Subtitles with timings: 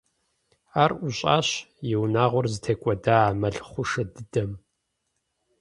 [0.83, 1.47] Ар ӀущӀащ
[1.91, 4.51] и унагъуэр зытекӀуэда а мэл хъушэ дыдэм.